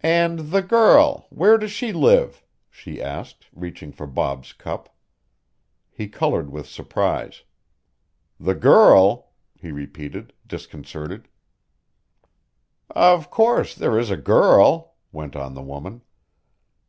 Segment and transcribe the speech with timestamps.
[0.00, 4.94] "And the girl where does she live?" she asked, reaching for Bob's cup.
[5.90, 7.42] He colored with surprise.
[8.38, 11.26] "The girl?" he repeated, disconcerted.
[12.90, 16.02] "Of course there is a girl," went on the woman.